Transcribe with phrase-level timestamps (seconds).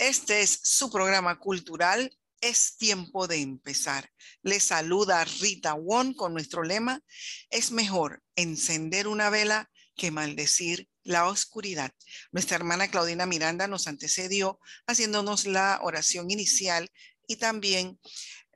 [0.00, 2.16] Este es su programa cultural.
[2.40, 4.10] Es tiempo de empezar.
[4.42, 7.02] Le saluda Rita Won con nuestro lema.
[7.50, 11.92] Es mejor encender una vela que maldecir la oscuridad.
[12.32, 16.90] Nuestra hermana Claudina Miranda nos antecedió haciéndonos la oración inicial
[17.26, 18.00] y también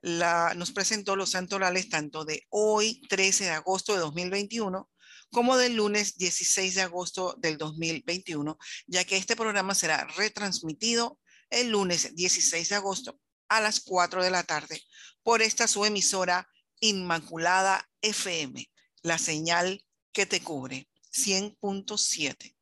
[0.00, 4.90] la, nos presentó los santorales tanto de hoy, 13 de agosto de 2021,
[5.30, 8.56] como del lunes 16 de agosto del 2021,
[8.86, 11.19] ya que este programa será retransmitido
[11.54, 14.82] el lunes 16 de agosto a las 4 de la tarde
[15.22, 16.48] por esta su emisora
[16.80, 18.70] Inmaculada FM,
[19.02, 22.54] la señal que te cubre, 100.7.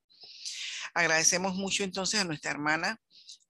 [0.95, 3.01] Agradecemos mucho entonces a nuestra hermana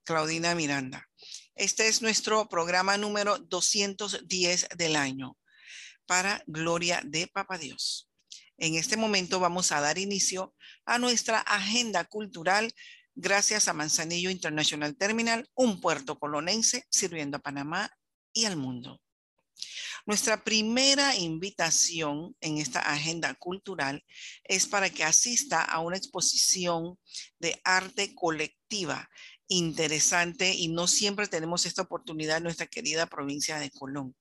[0.05, 1.09] Claudina Miranda.
[1.54, 5.37] Este es nuestro programa número 210 del año
[6.06, 8.09] para Gloria de Papa Dios.
[8.56, 10.54] En este momento vamos a dar inicio
[10.87, 12.73] a nuestra agenda cultural
[13.15, 17.91] gracias a Manzanillo International Terminal, un puerto colonense sirviendo a Panamá
[18.32, 19.01] y al mundo.
[20.05, 24.05] Nuestra primera invitación en esta agenda cultural
[24.43, 26.99] es para que asista a una exposición
[27.38, 29.09] de arte colectiva
[29.52, 34.16] interesante y no siempre tenemos esta oportunidad en nuestra querida provincia de Colón.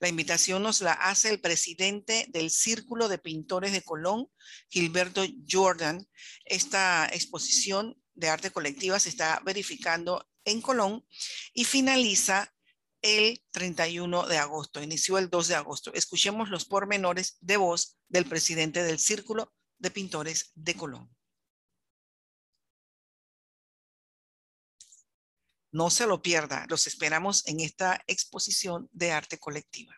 [0.00, 4.28] La invitación nos la hace el presidente del Círculo de Pintores de Colón,
[4.68, 6.04] Gilberto Jordan.
[6.44, 11.06] Esta exposición de arte colectiva se está verificando en Colón
[11.54, 12.52] y finaliza
[13.02, 15.92] el 31 de agosto, inició el 2 de agosto.
[15.92, 21.14] Escuchemos los pormenores de voz del presidente del Círculo de Pintores de Colón.
[25.72, 29.96] No se lo pierda, los esperamos en esta exposición de arte colectiva.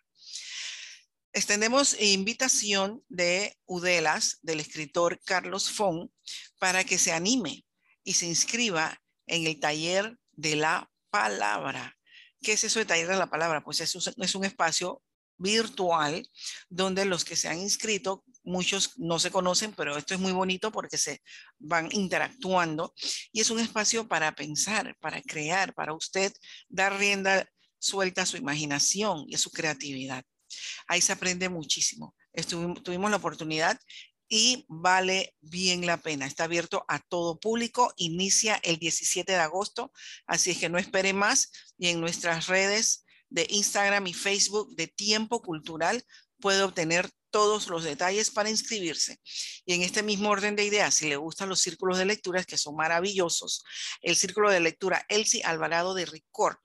[1.33, 6.13] Extendemos invitación de Udelas, del escritor Carlos Fon,
[6.61, 7.67] para que se anime
[8.05, 11.97] y se inscriba en el taller de la palabra.
[12.41, 13.65] ¿Qué es eso de taller de la palabra?
[13.65, 15.03] Pues es un, es un espacio
[15.37, 16.29] virtual
[16.69, 20.71] donde los que se han inscrito, muchos no se conocen, pero esto es muy bonito
[20.71, 21.23] porque se
[21.59, 22.95] van interactuando
[23.33, 26.33] y es un espacio para pensar, para crear, para usted
[26.69, 27.49] dar rienda
[27.79, 30.25] suelta a su imaginación y a su creatividad.
[30.87, 32.15] Ahí se aprende muchísimo.
[32.83, 33.79] tuvimos la oportunidad
[34.37, 36.27] y vale bien la pena.
[36.27, 39.93] Está abierto a todo público, inicia el 17 de agosto,
[40.27, 44.89] así es que no espere más y en nuestras redes de Instagram y Facebook de
[44.89, 46.03] Tiempo Cultural
[46.41, 49.21] puede obtener todos los detalles para inscribirse.
[49.67, 52.59] Y en este mismo orden de ideas, si le gustan los círculos de lecturas, que
[52.59, 53.63] son maravillosos,
[54.03, 56.57] el círculo de lectura Elsie Alvarado de Ricord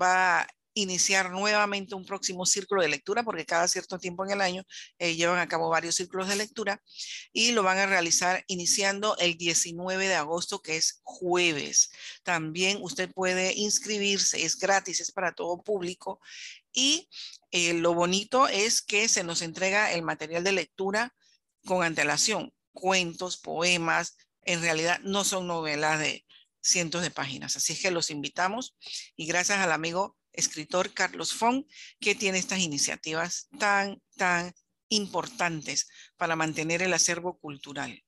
[0.00, 4.64] va iniciar nuevamente un próximo círculo de lectura, porque cada cierto tiempo en el año
[4.98, 6.82] eh, llevan a cabo varios círculos de lectura
[7.32, 11.90] y lo van a realizar iniciando el 19 de agosto, que es jueves.
[12.24, 16.20] También usted puede inscribirse, es gratis, es para todo público
[16.72, 17.08] y
[17.52, 21.14] eh, lo bonito es que se nos entrega el material de lectura
[21.64, 26.26] con antelación, cuentos, poemas, en realidad no son novelas de
[26.60, 28.76] cientos de páginas, así es que los invitamos
[29.16, 31.64] y gracias al amigo escritor Carlos Fong,
[32.00, 34.54] que tiene estas iniciativas tan, tan
[34.88, 38.04] importantes para mantener el acervo cultural.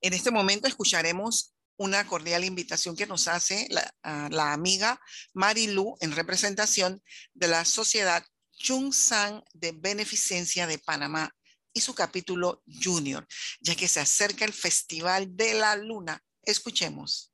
[0.00, 5.00] En este momento escucharemos una cordial invitación que nos hace la, uh, la amiga
[5.32, 7.02] Marilu en representación
[7.34, 11.34] de la Sociedad Chung Sang de Beneficencia de Panamá
[11.72, 13.26] y su capítulo Junior,
[13.60, 16.22] ya que se acerca el Festival de la Luna.
[16.42, 17.31] Escuchemos.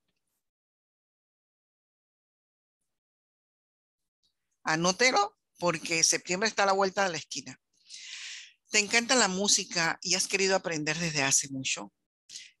[4.69, 7.59] Anótelo porque septiembre está a la vuelta de la esquina.
[8.69, 11.91] ¿Te encanta la música y has querido aprender desde hace mucho?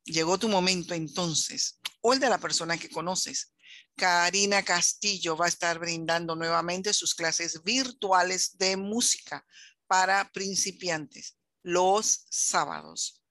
[0.05, 3.53] Llegó tu momento entonces, o el de la persona que conoces.
[3.95, 9.45] Karina Castillo va a estar brindando nuevamente sus clases virtuales de música
[9.85, 13.21] para principiantes los sábados.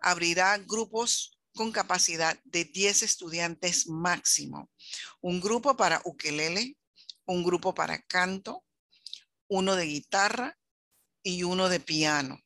[0.00, 4.70] Abrirá grupos con capacidad de 10 estudiantes máximo.
[5.22, 6.76] Un grupo para ukelele,
[7.26, 8.64] un grupo para canto,
[9.48, 10.58] uno de guitarra
[11.22, 12.40] y uno de piano.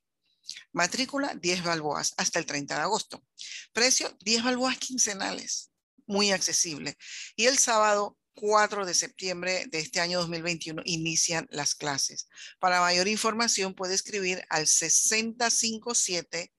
[0.72, 3.24] Matrícula 10 balboas hasta el 30 de agosto.
[3.72, 5.70] Precio 10 balboas quincenales,
[6.06, 6.96] muy accesible.
[7.36, 12.28] Y el sábado 4 de septiembre de este año 2021 inician las clases.
[12.58, 16.52] Para mayor información puede escribir al 6057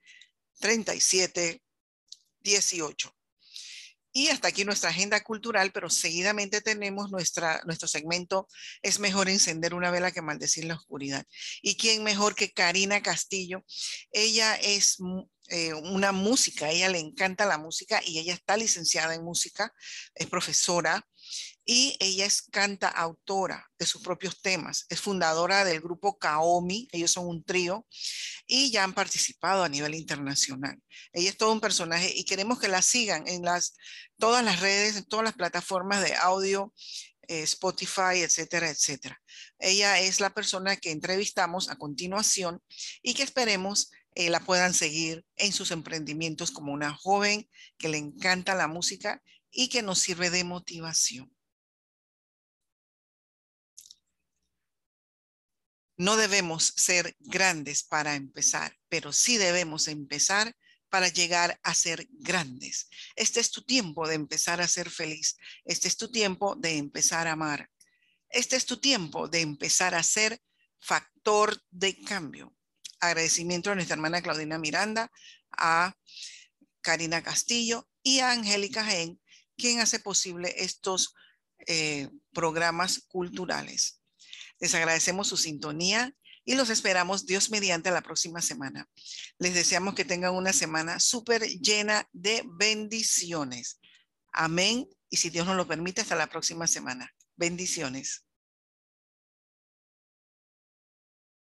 [0.60, 1.64] 37
[2.42, 3.16] 18.
[4.14, 8.48] Y hasta aquí nuestra agenda cultural, pero seguidamente tenemos nuestra, nuestro segmento
[8.82, 11.26] Es mejor encender una vela que maldecir la oscuridad.
[11.62, 13.64] ¿Y quién mejor que Karina Castillo?
[14.12, 14.98] Ella es
[15.48, 19.74] eh, una música, a ella le encanta la música y ella está licenciada en música,
[20.16, 21.06] es profesora
[21.66, 24.86] y ella es canta autora de sus propios temas.
[24.90, 27.86] Es fundadora del grupo Kaomi, ellos son un trío
[28.48, 30.82] y ya han participado a nivel internacional.
[31.14, 33.76] Ella es todo un personaje y queremos que la sigan en las,
[34.18, 36.74] todas las redes, en todas las plataformas de audio,
[37.28, 39.22] eh, Spotify, etcétera, etcétera.
[39.60, 42.62] Ella es la persona que entrevistamos a continuación
[43.02, 47.98] y que esperemos eh, la puedan seguir en sus emprendimientos como una joven que le
[47.98, 49.22] encanta la música
[49.52, 51.32] y que nos sirve de motivación.
[56.02, 60.58] No debemos ser grandes para empezar, pero sí debemos empezar
[60.90, 62.90] para llegar a ser grandes.
[63.16, 65.38] Este es tu tiempo de empezar a ser feliz.
[65.64, 67.70] Este es tu tiempo de empezar a amar.
[68.30, 70.42] Este es tu tiempo de empezar a ser
[70.80, 72.52] factor de cambio.
[73.00, 75.12] Agradecimiento a nuestra hermana Claudina Miranda,
[75.52, 75.96] a
[76.82, 79.22] Karina Castillo y a Angélica Jaén,
[79.56, 81.14] quien hace posible estos
[81.68, 84.01] eh, programas culturales.
[84.62, 86.16] Les agradecemos su sintonía
[86.46, 88.88] y los esperamos Dios mediante la próxima semana.
[89.38, 93.80] Les deseamos que tengan una semana súper llena de bendiciones.
[94.32, 94.88] Amén.
[95.10, 97.14] Y si Dios nos lo permite, hasta la próxima semana.
[97.36, 98.24] Bendiciones.